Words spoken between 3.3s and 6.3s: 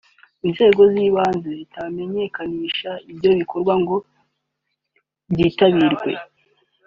bikorwa ngo byitabirwe